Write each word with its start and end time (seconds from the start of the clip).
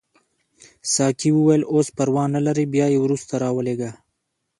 ساقي 0.93 1.29
وویل 1.35 1.61
اوس 1.73 1.87
پروا 1.97 2.25
نه 2.35 2.39
لري 2.47 2.65
بیا 2.73 2.85
یې 2.93 2.99
وروسته 3.01 3.33
راولېږه. 3.43 3.91